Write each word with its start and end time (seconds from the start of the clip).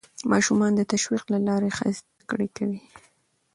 ماشومان 0.31 0.71
د 0.75 0.81
تشویق 0.91 1.23
له 1.33 1.39
لارې 1.47 1.69
ښه 1.77 1.87
زده 1.97 2.23
کړه 2.29 2.47
کوي 2.57 2.79